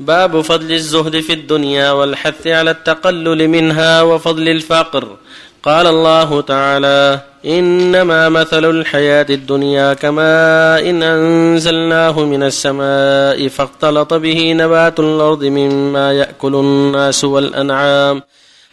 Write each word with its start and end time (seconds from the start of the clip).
باب 0.00 0.40
فضل 0.40 0.72
الزهد 0.72 1.20
في 1.20 1.32
الدنيا 1.32 1.92
والحث 1.92 2.46
على 2.46 2.70
التقلل 2.70 3.48
منها 3.48 4.02
وفضل 4.02 4.48
الفقر. 4.48 5.16
قال 5.62 5.86
الله 5.86 6.40
تعالى 6.40 7.20
إنما 7.44 8.28
مثل 8.28 8.70
الحياة 8.70 9.26
الدنيا 9.30 9.94
كماء 9.94 10.90
إن 10.90 11.02
أنزلناه 11.02 12.20
من 12.20 12.42
السماء 12.42 13.48
فاختلط 13.48 14.14
به 14.14 14.52
نبات 14.52 15.00
الأرض 15.00 15.44
مما 15.44 16.12
يأكل 16.12 16.54
الناس 16.54 17.24
والأنعام. 17.24 18.22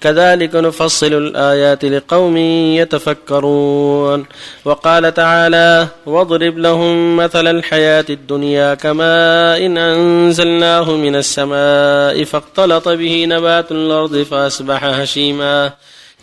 كذلك 0.00 0.54
نفصل 0.54 1.12
الآيات 1.12 1.84
لقوم 1.84 2.36
يتفكرون. 2.76 4.26
وقال 4.64 5.14
تعالى 5.14 5.86
واضرب 6.06 6.58
لهم 6.58 7.16
مثل 7.16 7.46
الحياة 7.46 8.04
الدنيا 8.10 8.74
كماء 8.74 9.66
إن 9.66 9.78
أنزلناه 9.78 10.90
من 10.90 11.16
السماء 11.16 12.24
فاختلط 12.24 12.88
به 12.88 13.24
نبات 13.28 13.72
الأرض 13.72 14.16
فأصبح 14.22 14.84
هشيما. 14.84 15.72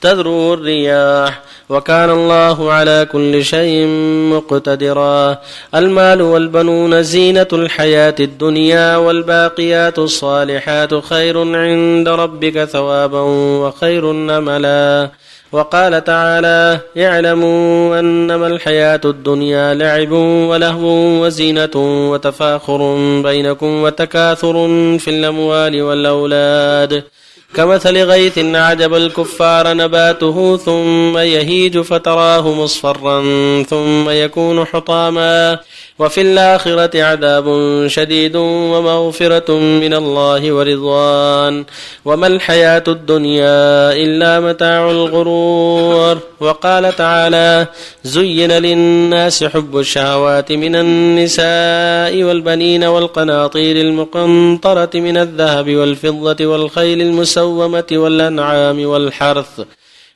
تذروه 0.01 0.53
الرياح 0.53 1.41
وكان 1.69 2.09
الله 2.09 2.71
على 2.73 3.07
كل 3.11 3.45
شيء 3.45 3.87
مقتدرا. 4.33 5.37
المال 5.75 6.21
والبنون 6.21 7.03
زينة 7.03 7.47
الحياة 7.53 8.15
الدنيا 8.20 8.97
والباقيات 8.97 9.99
الصالحات 9.99 10.93
خير 10.93 11.55
عند 11.55 12.09
ربك 12.09 12.63
ثوابا 12.65 13.21
وخير 13.61 14.12
نملا 14.12 15.09
وقال 15.51 16.04
تعالى 16.04 16.79
اعلموا 16.98 17.99
أنما 17.99 18.48
الحياة 18.48 19.01
الدنيا 19.05 19.73
لعب 19.73 20.11
ولهو 20.11 20.87
وزينة 21.23 21.76
وتفاخر 22.11 22.95
بينكم 23.21 23.84
وتكاثر 23.84 24.54
في 24.98 25.09
الأموال 25.09 25.82
والأولاد. 25.82 27.04
كمثل 27.58 27.98
غيث 27.98 28.38
أعجب 28.38 28.94
الكفار 28.94 29.74
نباته 29.74 30.58
ثم 30.58 31.18
يهيج 31.18 31.80
فتراه 31.80 32.54
مصفرا 32.54 33.24
ثم 33.63 34.10
يكون 34.10 34.66
حطاما 34.66 35.60
وفي 35.99 36.21
الآخرة 36.21 37.03
عذاب 37.03 37.48
شديد 37.87 38.35
ومغفرة 38.35 39.51
من 39.57 39.93
الله 39.93 40.51
ورضوان. 40.51 41.65
وما 42.05 42.27
الحياة 42.27 42.84
الدنيا 42.87 43.91
إلا 43.91 44.39
متاع 44.39 44.91
الغرور. 44.91 46.17
وقال 46.39 46.95
تعالى 46.95 47.67
زين 48.04 48.51
للناس 48.51 49.43
حب 49.43 49.77
الشهوات 49.77 50.51
من 50.51 50.76
النساء 50.76 52.23
والبنين 52.23 52.84
والقناطير 52.84 53.76
المقنطرة 53.76 54.89
من 54.95 55.17
الذهب 55.17 55.76
والفضة 55.76 56.45
والخيل 56.45 57.01
المسومة 57.01 57.87
والأنعام 57.91 58.85
والحرث. 58.85 59.61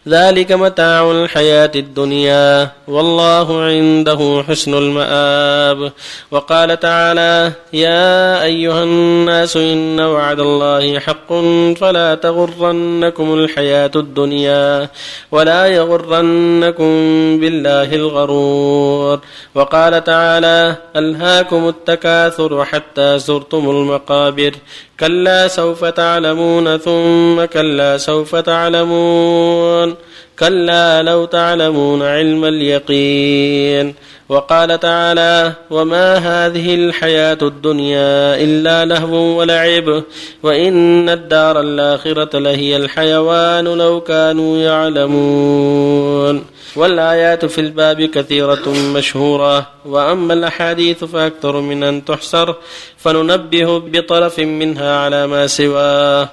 ذلك 0.07 0.51
متاع 0.51 1.11
الحياة 1.11 1.71
الدنيا 1.75 2.71
والله 2.87 3.61
عنده 3.61 4.43
حسن 4.47 4.73
المآب. 4.73 5.91
وقال 6.31 6.79
تعالى 6.79 7.51
يا 7.73 8.43
أيها 8.43 8.83
الناس 8.83 9.57
إن 9.57 9.99
وعد 9.99 10.39
الله 10.39 10.99
حق 10.99 11.33
فلا 11.77 12.15
تغرنكم 12.15 13.33
الحياة 13.33 13.91
الدنيا 13.95 14.89
ولا 15.31 15.65
يغرنكم 15.65 16.91
بالله 17.39 17.95
الغرور. 17.95 19.19
وقال 19.55 20.03
تعالى 20.03 20.75
ألهاكم 20.95 21.67
التكاثر 21.67 22.65
حتى 22.65 23.19
زرتم 23.19 23.69
المقابر. 23.69 24.51
كلا 24.99 25.47
سوف 25.47 25.85
تعلمون 25.85 26.77
ثم 26.77 27.45
كلا 27.45 27.97
سوف 27.97 28.35
تعلمون. 28.35 29.90
كلا 30.39 31.03
لو 31.03 31.25
تعلمون 31.25 32.01
علم 32.01 32.45
اليقين. 32.45 33.95
وقال 34.29 34.79
تعالى 34.79 35.53
وما 35.69 36.15
هذه 36.15 36.75
الحياة 36.75 37.37
الدنيا 37.41 38.35
إلا 38.35 38.85
لهو 38.85 39.39
ولعب 39.39 40.03
وإن 40.43 41.09
الدار 41.09 41.61
الآخرة 41.61 42.39
لهي 42.39 42.75
الحيوان 42.75 43.63
لو 43.63 44.01
كانوا 44.01 44.57
يعلمون. 44.57 46.45
والآيات 46.75 47.45
في 47.45 47.61
الباب 47.61 48.01
كثيرة 48.01 48.69
مشهورة 48.69 49.67
وأما 49.85 50.33
الأحاديث 50.33 51.03
فأكثر 51.03 51.59
من 51.59 51.83
أن 51.83 52.05
تحصر 52.05 52.53
فننبه 52.97 53.79
بطرف 53.79 54.39
منها 54.39 54.97
على 54.97 55.27
ما 55.27 55.47
سواه. 55.47 56.29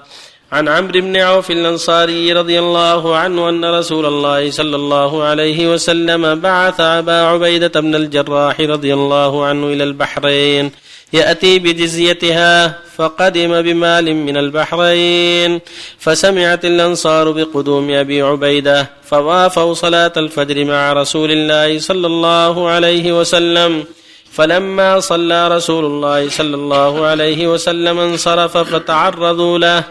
عن 0.52 0.68
عمرو 0.68 1.00
بن 1.00 1.16
عوف 1.16 1.50
الأنصاري 1.50 2.32
رضي 2.32 2.58
الله 2.58 3.16
عنه 3.16 3.48
أن 3.48 3.64
رسول 3.64 4.06
الله 4.06 4.50
صلى 4.50 4.76
الله 4.76 5.22
عليه 5.22 5.72
وسلم 5.72 6.40
بعث 6.40 6.80
أبا 6.80 7.12
عبيدة 7.12 7.80
بن 7.80 7.94
الجراح 7.94 8.60
رضي 8.60 8.94
الله 8.94 9.44
عنه 9.44 9.66
إلى 9.66 9.84
البحرين 9.84 10.72
يأتي 11.12 11.58
بجزيتها 11.58 12.78
فقدم 12.96 13.62
بمال 13.62 14.14
من 14.14 14.36
البحرين 14.36 15.60
فسمعت 15.98 16.64
الأنصار 16.64 17.30
بقدوم 17.30 17.90
أبي 17.90 18.22
عبيدة 18.22 18.90
فوافوا 19.04 19.74
صلاة 19.74 20.12
الفجر 20.16 20.64
مع 20.64 20.92
رسول 20.92 21.30
الله 21.30 21.78
صلى 21.78 22.06
الله 22.06 22.68
عليه 22.68 23.20
وسلم. 23.20 23.84
فلما 24.32 25.00
صلى 25.00 25.48
رسول 25.48 25.84
الله 25.84 26.28
صلى 26.28 26.54
الله 26.56 27.06
عليه 27.06 27.46
وسلم 27.48 27.98
انصرف 27.98 28.56
فتعرضوا 28.56 29.58
له 29.58 29.84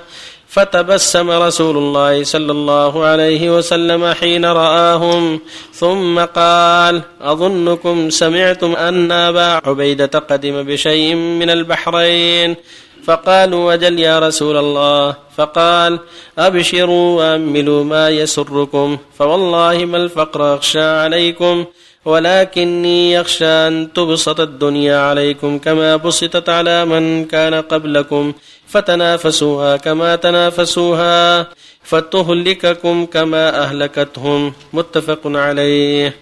فتبسم 0.47 1.29
رسول 1.29 1.77
الله 1.77 2.23
صلى 2.23 2.51
الله 2.51 3.05
عليه 3.05 3.57
وسلم 3.57 4.13
حين 4.13 4.45
رآهم 4.45 5.39
ثم 5.73 6.19
قال 6.19 7.01
أظنكم 7.21 8.09
سمعتم 8.09 8.75
أن 8.75 9.11
أبا 9.11 9.61
عبيدة 9.65 10.19
قدم 10.19 10.63
بشيء 10.63 11.15
من 11.15 11.49
البحرين؟ 11.49 12.55
فقالوا 13.03 13.73
وجل 13.73 13.99
يا 13.99 14.19
رسول 14.19 14.57
الله. 14.57 15.15
فقال 15.37 15.99
أبشروا 16.37 17.17
وأملوا 17.17 17.83
ما 17.83 18.09
يسركم 18.09 18.97
فوالله 19.17 19.85
ما 19.85 19.97
الفقر 19.97 20.55
أخشى 20.55 20.83
عليكم 20.83 21.65
ولكني 22.05 23.13
يخشى 23.13 23.45
أن 23.45 23.93
تبسط 23.93 24.39
الدنيا 24.39 24.97
عليكم 24.97 25.59
كما 25.59 25.95
بسطت 25.95 26.49
على 26.49 26.85
من 26.85 27.25
كان 27.25 27.53
قبلكم 27.53 28.33
فتنافسوها 28.67 29.77
كما 29.77 30.15
تنافسوها. 30.15 31.47
فتهلككم 31.83 33.05
كما 33.05 33.63
أهلكتهم. 33.63 34.53
متفق 34.73 35.19
عليه. 35.25 36.15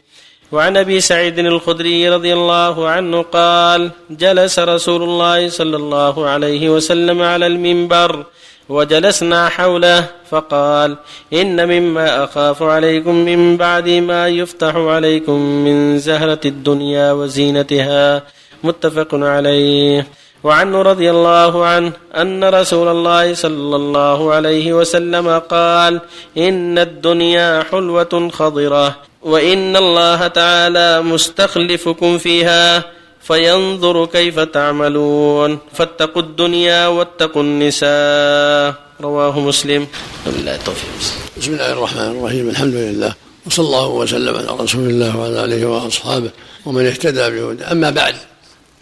وعن 0.51 0.77
ابي 0.77 1.01
سعيد 1.01 1.39
الخدري 1.39 2.09
رضي 2.09 2.33
الله 2.33 2.87
عنه 2.87 3.21
قال 3.21 3.91
جلس 4.09 4.59
رسول 4.59 5.03
الله 5.03 5.49
صلى 5.49 5.77
الله 5.77 6.27
عليه 6.27 6.69
وسلم 6.69 7.21
على 7.21 7.47
المنبر 7.47 8.25
وجلسنا 8.69 9.49
حوله. 9.49 10.05
فقال 10.29 10.97
ان 11.33 11.67
مما 11.67 12.23
اخاف 12.23 12.63
عليكم 12.63 13.15
من 13.15 13.57
بعد 13.57 13.89
ما 13.89 14.27
يفتح 14.27 14.75
عليكم 14.75 15.39
من 15.39 15.99
زهره 15.99 16.41
الدنيا 16.45 17.11
وزينتها. 17.11 18.23
متفق 18.63 19.07
عليه. 19.13 20.07
وعنه 20.45 20.81
رضي 20.81 21.09
الله 21.11 21.65
عنه 21.65 21.91
أن 22.15 22.43
رسول 22.43 22.87
الله 22.87 23.33
صلى 23.33 23.75
الله 23.75 24.33
عليه 24.33 24.73
وسلم 24.73 25.39
قال 25.39 25.93
إن 26.37 26.77
الدنيا 26.77 27.63
حلوة 27.71 28.29
خضرة 28.33 28.95
وإن 29.21 29.75
الله 29.75 30.27
تعالى 30.27 31.01
مستخلفكم 31.01 32.17
فيها 32.17 32.83
فينظر 33.21 34.05
كيف 34.05 34.39
تعملون 34.39 35.59
فاتقوا 35.73 36.21
الدنيا 36.21 36.87
واتقوا 36.87 37.43
النساء 37.43 38.73
رواه 39.01 39.39
مسلم 39.39 39.87
التوفيق 40.27 40.89
بسم 41.37 41.51
الله 41.53 41.71
الرحمن 41.73 42.09
الرحيم 42.19 42.49
الحمد 42.49 42.73
لله 42.73 43.13
وصلى 43.47 43.65
الله 43.65 43.89
وسلم 43.89 44.35
على 44.35 44.47
رسول 44.59 44.89
الله 44.89 45.17
وعلى 45.17 45.45
آله 45.45 45.65
وأصحابه 45.65 46.29
ومن 46.65 46.85
اهتدى 46.85 47.29
بهدى 47.29 47.63
أما 47.63 47.89
بعد 47.89 48.15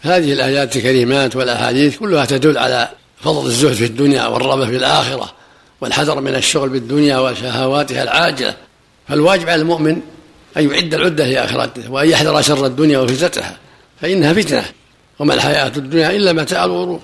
هذه 0.04 0.32
الآيات 0.32 0.76
الكريمات 0.76 1.36
والأحاديث 1.36 1.98
كلها 1.98 2.24
تدل 2.24 2.58
على 2.58 2.88
فضل 3.20 3.46
الزهد 3.46 3.72
في 3.72 3.84
الدنيا 3.84 4.26
والرغبة 4.26 4.66
في 4.66 4.76
الآخرة 4.76 5.32
والحذر 5.80 6.20
من 6.20 6.34
الشغل 6.34 6.68
بالدنيا 6.68 7.18
وشهواتها 7.18 8.02
العاجلة. 8.02 8.54
فالواجب 9.08 9.48
على 9.48 9.62
المؤمن 9.62 10.00
أن 10.56 10.70
يعد 10.70 10.94
العدة 10.94 11.26
لآخرته 11.26 11.90
وأن 11.92 12.08
يحذر 12.08 12.42
شر 12.42 12.66
الدنيا 12.66 12.98
وفتنتها 12.98 13.56
فإنها 14.00 14.32
فتنة. 14.32 14.64
وما 15.18 15.34
الحياة 15.34 15.72
الدنيا 15.76 16.10
إلا 16.10 16.32
متاع 16.32 16.64
الغرور. 16.64 17.00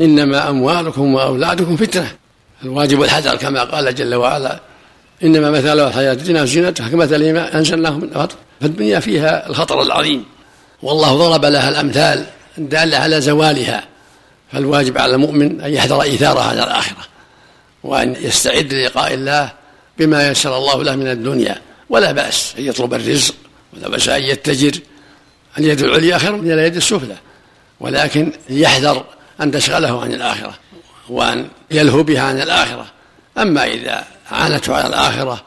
إنما 0.00 0.48
أموالكم 0.48 1.14
وأولادكم 1.14 1.76
فتنة. 1.76 2.12
الواجب 2.64 3.02
الحذر 3.02 3.36
كما 3.36 3.64
قال 3.64 3.94
جل 3.94 4.14
وعلا 4.14 4.60
إنما 5.24 5.50
مثل 5.50 5.80
الحياة 5.80 6.12
الدنيا 6.12 6.44
زينتها 6.44 6.88
كمثل 6.88 7.32
ما 7.32 7.58
أنزلناه 7.58 7.98
من 7.98 8.04
الأرض 8.04 8.32
فالدنيا 8.60 9.00
فيها 9.00 9.48
الخطر 9.48 9.82
العظيم. 9.82 10.24
والله 10.82 11.14
ضرب 11.16 11.44
لها 11.44 11.68
الأمثال 11.68 12.26
الدالة 12.58 12.96
على 12.98 13.20
زوالها 13.20 13.84
فالواجب 14.52 14.98
على 14.98 15.14
المؤمن 15.14 15.60
أن 15.60 15.72
يحذر 15.74 16.02
إيثارها 16.02 16.42
على 16.42 16.62
الآخرة 16.62 17.04
وأن 17.84 18.16
يستعد 18.20 18.72
للقاء 18.72 19.14
الله 19.14 19.52
بما 19.98 20.28
يسر 20.28 20.56
الله 20.56 20.82
له 20.82 20.96
من 20.96 21.10
الدنيا. 21.10 21.60
ولا 21.90 22.12
بأس 22.12 22.54
أن 22.58 22.64
يطلب 22.64 22.94
الرزق 22.94 23.34
ولا 23.72 23.88
بأس 23.88 24.08
أن 24.08 24.22
يتجر 24.22 24.80
اليد 25.58 25.82
العليا 25.82 26.18
خير 26.18 26.36
من 26.36 26.52
اليد 26.52 26.76
السفلى 26.76 27.16
ولكن 27.80 28.32
يحذر 28.50 29.04
أن 29.40 29.50
تشغله 29.50 30.02
عن 30.02 30.14
الآخرة 30.14 30.54
وأن 31.08 31.48
يلهو 31.70 32.02
بها 32.02 32.22
عن 32.22 32.40
الآخرة. 32.40 32.86
أما 33.38 33.64
إذا 33.64 34.04
عانته 34.30 34.74
على 34.74 34.86
الآخرة 34.86 35.42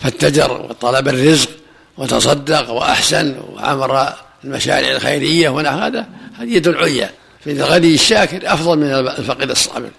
فاتجر 0.00 0.52
وطلب 0.52 1.08
الرزق 1.08 1.48
وتصدق 1.96 2.70
وأحسن 2.70 3.36
وعمر 3.52 4.12
المشاريع 4.44 4.96
الخيرية 4.96 5.48
ونحو 5.48 5.78
هذا 5.78 6.06
هذه 6.38 6.56
يد 6.56 6.68
العليا. 6.68 7.10
فإن 7.44 7.56
الغني 7.56 7.94
الشاكر 7.94 8.52
أفضل 8.52 8.78
من 8.78 8.90
الفقير 8.92 9.50
الصابر. 9.50 9.90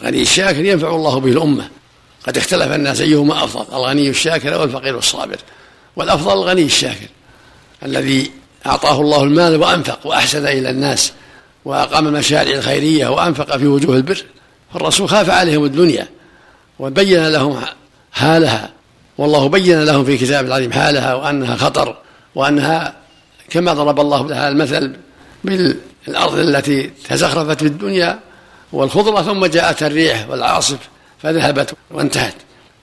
الغني 0.00 0.22
الشاكر 0.22 0.64
ينفع 0.64 0.88
الله 0.88 1.20
به 1.20 1.32
الأمة. 1.32 1.68
قد 2.26 2.36
اختلف 2.36 2.72
الناس 2.72 3.00
أيهما 3.00 3.44
أفضل 3.44 3.76
الغني 3.76 4.08
الشاكر 4.08 4.54
أو 4.54 4.64
الفقير 4.64 4.98
الصابر. 4.98 5.36
والأفضل 5.96 6.32
الغني 6.32 6.62
الشاكر 6.62 7.06
الذي 7.82 8.30
أعطاه 8.66 9.00
الله 9.00 9.22
المال 9.22 9.56
وأنفق 9.56 10.06
وأحسن 10.06 10.46
إلى 10.46 10.70
الناس 10.70 11.12
وأقام 11.64 12.06
المشاريع 12.06 12.58
الخيرية 12.58 13.08
وأنفق 13.08 13.56
في 13.56 13.66
وجوه 13.66 13.96
البر. 13.96 14.24
فالرسول 14.72 15.08
خاف 15.08 15.30
عليهم 15.30 15.64
الدنيا 15.64 16.08
وبين 16.78 17.28
لهم 17.28 17.60
حالها. 18.12 18.70
والله 19.18 19.48
بين 19.48 19.84
لهم 19.84 20.04
في 20.04 20.16
كتاب 20.16 20.46
العظيم 20.46 20.72
حالها 20.72 21.14
وأنها 21.14 21.56
خطر 21.56 21.96
وأنها 22.34 23.05
كما 23.50 23.72
ضرب 23.72 24.00
الله 24.00 24.28
لها 24.28 24.48
المثل 24.48 24.96
بالأرض 25.44 26.38
التي 26.38 26.90
تزخرفت 27.08 27.60
في 27.60 27.66
الدنيا 27.66 28.18
والخضرة 28.72 29.22
ثم 29.22 29.46
جاءت 29.46 29.82
الريح 29.82 30.30
والعاصف 30.30 30.78
فذهبت 31.22 31.74
وانتهت. 31.90 32.34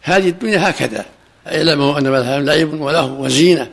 هذه 0.02 0.30
الدنيا 0.30 0.70
هكذا. 0.70 1.06
اعلموا 1.48 2.00
أن 2.00 2.08
لعب 2.46 2.82
وله 2.82 3.06
وزينة 3.06 3.70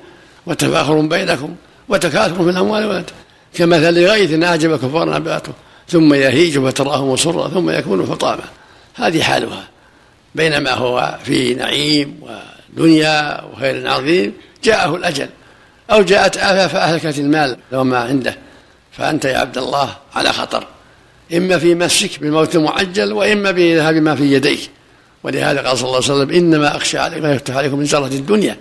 وتفاخر 0.47 1.01
بينكم 1.01 1.55
وتكاثر 1.89 2.35
في 2.35 2.51
الأموال 2.51 2.83
والأولاد. 2.85 3.11
كمثل 3.55 4.07
غيث 4.07 4.43
أعجب 4.43 4.77
كفار 4.77 5.15
نباته 5.15 5.53
ثم 5.89 6.15
يهيج 6.15 6.59
فتراه 6.59 7.05
مصرا 7.05 7.49
ثم 7.49 7.71
يكون 7.71 8.07
حطاما. 8.07 8.45
هذه 8.95 9.23
حالها. 9.23 9.69
بينما 10.35 10.71
هو 10.71 11.19
في 11.25 11.55
نعيم 11.55 12.21
ودنيا 12.77 13.45
وخير 13.45 13.89
عظيم 13.89 14.33
جاءه 14.65 14.97
الأجل. 14.97 15.29
أو 15.91 16.03
جاءت 16.03 16.37
آفة 16.37 16.67
فأهلكت 16.67 17.19
المال 17.19 17.57
وما 17.73 17.99
عنده. 17.99 18.37
فأنت 18.93 19.25
يا 19.25 19.39
عبد 19.39 19.59
الله 19.59 19.97
على 20.15 20.33
خطر. 20.33 20.67
إما 21.37 21.59
في 21.59 21.75
مسك 21.75 22.21
بالموت 22.21 22.57
المعجل 22.57 23.13
وإما 23.13 23.51
بذهاب 23.51 23.95
ما 23.95 24.15
في 24.15 24.33
يديك. 24.33 24.71
ولهذا 25.25 25.61
قال 25.61 25.79
صلى 25.79 25.87
الله 25.87 25.97
عليه 25.97 26.15
وسلم 26.15 26.31
إنما 26.31 26.77
أخشى 26.77 26.99
عليكم 26.99 27.23
ما 27.23 27.33
يفتح 27.33 27.57
عليكم 27.57 27.79
من 27.79 27.85
زرة 27.85 28.07
الدنيا. 28.07 28.57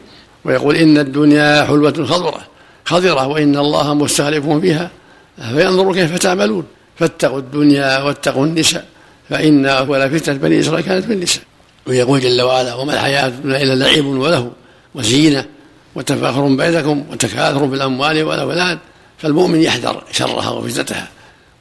ويقول 0.46 0.76
إن 0.76 0.98
الدنيا 0.98 1.66
حلوة 1.66 2.06
خضرة 2.06 2.48
خضرة 2.86 3.28
وإن 3.28 3.58
الله 3.58 3.94
مستخلفهم 3.94 4.62
فيها 4.62 4.92
فينظر 5.38 5.94
كيف 5.94 6.18
تعملون. 6.18 6.66
فاتقوا 7.00 7.40
الدنيا 7.40 8.04
واتقوا 8.04 8.46
النساء 8.46 8.86
فإن 9.30 9.66
أول 9.66 10.20
فتنة 10.20 10.38
بني 10.38 10.60
إسرائيل 10.60 10.86
كانت 10.86 11.06
في 11.06 11.14
النساء. 11.14 11.44
ويقول 11.88 12.20
جل 12.20 12.42
وعلا 12.42 12.74
وما 12.74 12.94
الحياة 12.94 13.28
الدنيا 13.28 13.64
إلا 13.64 13.75
لعب 13.75 14.06
وله 14.06 14.52
وزينة. 14.96 15.46
وتفاخر 15.95 16.47
بينكم 16.47 17.06
وتكاثر 17.12 17.65
بالأموال 17.65 18.24
والأولاد 18.24 18.80
فالمؤمن 19.18 19.62
يحذر 19.62 20.03
شرها 20.12 20.50
وفتنتها 20.50 21.07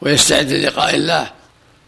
ويستعد 0.00 0.52
للقاء 0.52 0.94
الله 0.94 1.30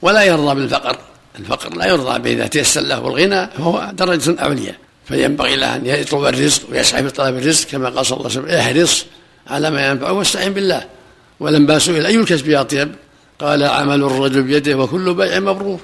ولا 0.02 0.22
يرضى 0.22 0.54
بالفقر. 0.54 0.98
الفقر 1.38 1.76
لا 1.76 1.86
يرضى 1.86 2.18
بإذا 2.18 2.46
تيسر 2.46 2.80
له 2.80 2.98
الغنى 2.98 3.46
فهو 3.46 3.90
درجة 3.92 4.36
عليا 4.38 4.76
فينبغي 5.04 5.56
له 5.56 5.76
أن 5.76 5.86
يطلب 5.86 6.24
الرزق 6.24 6.62
ويسعى 6.70 7.02
في 7.02 7.10
طلب 7.10 7.36
الرزق 7.36 7.68
كما 7.68 7.88
قال 7.88 8.06
صلى 8.06 8.16
الله 8.16 8.30
عليه 8.30 8.40
وسلم 8.40 8.58
احرص 8.58 9.04
على 9.46 9.70
ما 9.70 9.86
ينفعه 9.88 10.12
واستعن 10.12 10.52
بالله. 10.52 10.84
ولما 11.40 11.78
سئل 11.78 12.06
أي 12.06 12.16
الكسب 12.16 12.50
أطيب 12.50 12.92
قال 13.40 13.62
عمل 13.62 14.04
الرجل 14.04 14.42
بيده 14.42 14.74
وكل 14.74 15.14
بيع 15.14 15.38
مبرور. 15.38 15.80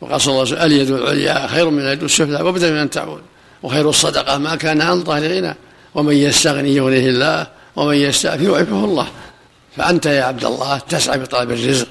وقال 0.00 0.20
صلى 0.20 0.32
الله 0.32 0.46
عليه 0.46 0.52
وسلم 0.52 0.72
اليد 0.72 0.90
العليا 0.90 1.46
خير 1.46 1.70
من 1.70 1.80
اليد 1.80 2.02
السفلى 2.02 2.42
وابدا 2.42 2.70
من 2.70 2.76
أن 2.76 2.90
تعود 2.90 3.22
وخير 3.62 3.88
الصدقة 3.88 4.38
ما 4.38 4.56
كان 4.56 4.82
عن 4.82 5.04
ظهر 5.04 5.22
غنى 5.22 5.54
ومن 5.96 6.16
يستغني 6.16 6.76
يغنيه 6.76 7.08
الله 7.08 7.46
ومن 7.76 7.96
يستعفي 7.96 8.44
يعفه 8.44 8.84
الله. 8.84 9.08
فأنت 9.76 10.06
يا 10.06 10.24
عبد 10.24 10.44
الله 10.44 10.78
تسعى 10.78 11.18
بطلب 11.18 11.50
الرزق 11.50 11.88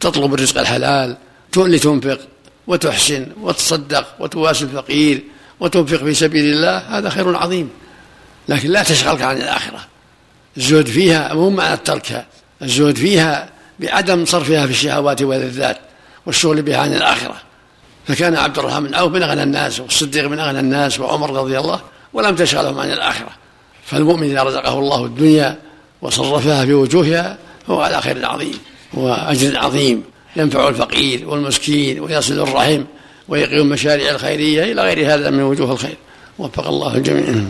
تطلب 0.00 0.34
الرزق 0.34 0.58
الحلال 0.58 1.16
لتنفق 1.56 2.18
وتحسن 2.66 3.26
وتصدق 3.40 4.06
وتواسي 4.20 4.64
الفقير 4.64 5.24
وتنفق 5.60 5.96
في 5.96 6.14
سبيل 6.14 6.44
الله 6.44 6.76
هذا 6.78 7.10
خير 7.10 7.36
عظيم. 7.36 7.70
لكن 8.48 8.70
لا 8.70 8.82
تشغلك 8.82 9.22
عن 9.22 9.36
الآخرة. 9.36 9.80
الزهد 10.56 10.86
فيها 10.86 11.34
مو 11.34 11.50
معنى 11.50 11.76
تركها 11.76 12.26
الزهد 12.62 12.96
فيها 12.96 13.48
بعدم 13.80 14.24
صرفها 14.24 14.66
في 14.66 14.72
الشهوات 14.72 15.22
واللذات 15.22 15.78
والشغل 16.26 16.62
بها 16.62 16.78
عن 16.78 16.94
الآخرة. 16.94 17.36
فكان 18.08 18.36
عبد 18.36 18.58
الرحمن 18.58 18.86
بن 18.86 18.94
عوف 18.94 19.12
من 19.12 19.22
أغنى 19.22 19.42
الناس 19.42 19.80
والصديق 19.80 20.24
من 20.24 20.38
أغنى 20.38 20.60
الناس 20.60 21.00
وعمر 21.00 21.30
رضي 21.30 21.58
الله 21.58 21.80
ولم 22.12 22.36
تشغلهم 22.36 22.78
عن 22.78 22.90
الآخرة. 22.90 23.43
فالمؤمن 23.86 24.30
إذا 24.30 24.42
رزقه 24.42 24.78
الله 24.78 25.04
الدنيا 25.04 25.58
وصرفها 26.02 26.64
في 26.64 26.74
وجوهها 26.74 27.38
فهو 27.66 27.80
على 27.80 28.02
خير 28.02 28.26
عظيم 28.26 28.58
وأجر 28.94 29.58
عظيم 29.58 30.02
ينفع 30.36 30.68
الفقير 30.68 31.28
والمسكين 31.28 32.00
ويصل 32.00 32.40
الرحم 32.40 32.84
ويقيم 33.28 33.60
المشاريع 33.60 34.10
الخيرية 34.10 34.72
إلى 34.72 34.82
غير 34.82 35.14
هذا 35.14 35.30
من 35.30 35.42
وجوه 35.42 35.72
الخير. 35.72 35.96
وفق 36.38 36.66
الله 36.66 36.96
الجميع. 36.96 37.44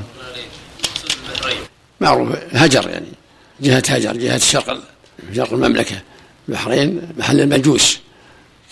معروف 2.00 2.28
هجر 2.52 2.90
يعني 2.90 3.06
جهة 3.60 3.82
هجر 3.88 4.16
جهة 4.16 4.37
الشرق 4.37 4.78
شرق 5.37 5.52
المملكة 5.52 5.96
البحرين 6.48 7.02
محل 7.19 7.40
المجوس 7.40 7.98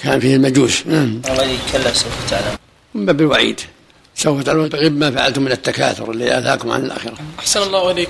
كان 0.02 0.20
فيه 0.20 0.36
المجوس. 0.36 0.82
الله 0.86 1.58
كلا 1.72 1.92
سوف 1.92 2.30
تعلم 2.30 2.56
من 2.94 3.06
باب 3.06 3.20
الوعيد 3.20 3.60
سوف 4.16 4.42
تعلمون 4.42 4.68
بغيب 4.68 4.96
ما 4.96 5.10
فعلتم 5.10 5.42
من 5.42 5.52
التكاثر 5.52 6.10
اللي 6.10 6.38
ألهاكم 6.38 6.70
عن 6.70 6.84
الآخرة. 6.84 7.14
أحسن 7.38 7.62
الله 7.62 7.90
إليك. 7.90 8.08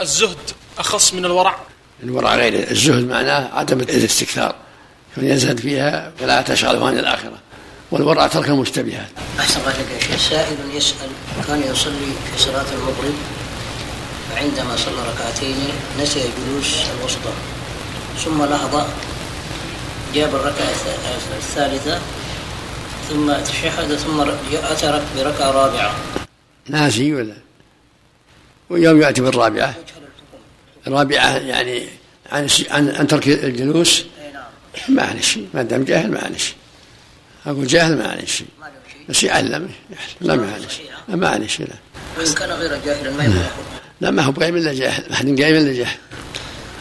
الزهد 0.00 0.36
أخص 0.78 1.14
من 1.14 1.24
الورع. 1.24 1.58
الورع 2.02 2.34
غير. 2.34 2.70
الزهد 2.70 3.08
معناه 3.08 3.58
عدم 3.58 3.80
الاستكثار. 3.80 4.54
يزهد 5.16 5.60
فيها 5.60 6.12
فلا 6.18 6.42
تشغله 6.42 6.86
عن 6.86 6.98
الآخرة. 6.98 7.38
والورع 7.90 8.26
ترك 8.26 8.48
المشتبهات 8.48 9.08
أحسن 9.38 9.60
الله 9.60 9.70
يا 9.70 10.00
شيخ 10.00 10.30
سائل 10.30 10.56
يسأل 10.74 11.08
كان 11.46 11.62
يصلي 11.72 12.12
في 12.32 12.42
صلاة 12.42 12.66
المغرب 12.72 13.14
فعندما 14.34 14.76
صلى 14.76 15.02
ركعتين 15.14 15.56
نسي 16.00 16.20
الجلوس 16.20 16.76
الوسطى 17.00 17.32
ثم 18.24 18.38
نهض 18.38 18.88
جاب 20.14 20.34
الركعة 20.34 20.70
الثالثة 21.36 22.00
ثم 23.08 23.32
تشهد 23.32 23.96
ثم 23.96 24.20
أتى 24.52 25.02
بركعة 25.16 25.50
رابعة. 25.50 25.96
ناسي 26.68 27.14
ولا؟ 27.14 27.34
ويوم 28.70 29.02
يأتي 29.02 29.20
بالرابعة. 29.20 29.74
الرابعة 30.86 31.36
يعني 31.36 31.88
عن 32.32 32.48
عن, 32.70 32.88
عن 32.88 33.06
ترك 33.06 33.28
الجلوس؟ 33.28 34.04
معلش 34.88 35.38
ما 35.54 35.62
دام 35.62 35.84
جاهل 35.84 36.10
معلش 36.10 36.54
أقول 37.46 37.66
جاهل 37.66 37.98
معلش 37.98 38.42
بس 39.08 39.22
يعلم. 39.22 39.70
لا 40.20 40.36
معلش 40.36 40.80
معلش 41.08 41.60
لا. 41.60 41.66
وإن 42.18 42.34
كان 42.34 42.50
غير 42.50 42.80
جاهلا 42.84 43.10
ما 43.10 43.24
يقول 43.24 43.36
لا 44.00 44.10
ما 44.10 44.22
هو 44.22 44.32
قايم 44.32 44.56
إلا 44.56 44.74
جاهل. 44.74 45.04
ما 45.10 45.16
حد 45.16 45.40
قايم 45.40 45.56
إلا 45.56 45.72
جاهل. 45.72 45.98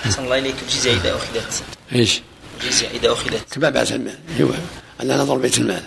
أحسن 0.05 0.23
الله 0.23 0.37
إليك. 0.37 0.55
الجزية 0.63 0.93
إذا 0.93 1.15
أخذت. 1.15 1.63
إيش؟ 1.93 2.21
الجزية 2.63 2.87
إذا 2.87 3.11
أخذت. 3.11 3.53
كما 3.53 3.69
بأس 3.69 3.91
المال 3.91 4.17
هو 4.41 4.49
أن 5.01 5.17
نظر 5.17 5.37
بيت 5.37 5.57
المال 5.57 5.83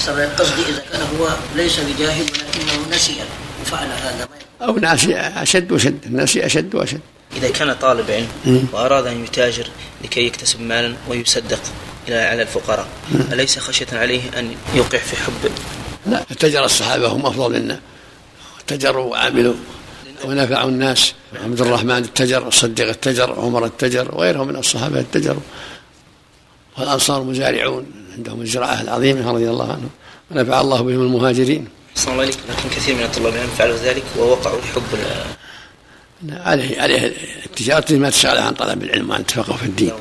أحسن 0.00 0.12
الله 0.12 0.28
قصدي 0.34 0.62
إذا 0.62 0.82
كان 0.92 1.00
هو 1.18 1.28
ليس 1.56 1.80
بجاهل 1.80 2.22
ولكنه 2.22 2.96
نسي 2.96 3.16
وفعل 3.62 3.86
هذا. 3.86 4.28
ما 4.60 4.66
أو 4.66 4.76
ناسي 4.76 5.16
أشد 5.16 5.72
وشد 5.72 6.04
الناسي 6.06 6.46
أشد 6.46 6.74
وأشد. 6.74 7.00
إذا 7.36 7.50
كان 7.50 7.74
طالب 7.74 8.10
علم 8.10 8.68
وأراد 8.72 9.06
أن 9.06 9.24
يتاجر 9.24 9.66
لكي 10.04 10.26
يكتسب 10.26 10.60
مالا 10.60 10.94
ويصدق 11.08 11.60
إلى 12.08 12.16
على 12.16 12.42
الفقراء 12.42 12.88
أليس 13.32 13.58
خشية 13.58 13.86
عليه 13.92 14.20
أن 14.38 14.54
يوقع 14.74 14.98
في 14.98 15.16
حب؟ 15.16 15.52
لا 16.06 16.22
اتجر 16.30 16.64
الصحابة 16.64 17.08
هم 17.08 17.26
أفضل 17.26 17.52
منا. 17.52 17.80
اتجروا 18.60 19.04
وعملوا 19.04 19.54
ونفعوا 20.24 20.68
الناس. 20.68 21.12
عبد 21.44 21.60
الرحمن 21.60 22.04
اتجر 22.04 22.48
الصديق 22.48 22.88
اتجر 22.88 23.40
عمر 23.40 23.66
اتجر 23.66 24.14
وغيرهم 24.14 24.48
من 24.48 24.56
الصحابة 24.56 25.00
اتجروا 25.00 25.42
والأنصار 26.78 27.22
مزارعون. 27.22 27.99
عندهم 28.16 28.40
الزراعة 28.40 28.80
العظيمة 28.80 29.32
رضي 29.32 29.50
الله 29.50 29.72
عنهم. 29.72 29.90
ونفع 30.30 30.60
الله 30.60 30.80
بهم 30.82 31.02
المهاجرين. 31.02 31.68
صلى 31.94 32.12
الله 32.12 32.22
عليك 32.22 32.38
لكن 32.48 32.68
كثير 32.68 32.94
من 32.94 33.02
الطلاب 33.02 33.34
العلم 33.34 33.48
فعلوا 33.48 33.76
ذلك 33.76 34.02
ووقعوا 34.18 34.60
حب 34.74 34.82
عليه 36.30 36.80
عليه 36.80 37.12
التجارة 37.46 37.94
ما 37.94 38.10
تشغله 38.10 38.40
عن 38.40 38.54
طلب 38.54 38.82
العلم 38.82 39.10
وعن 39.10 39.20
التفقه 39.20 39.56
في 39.56 39.64
الدين. 39.64 39.92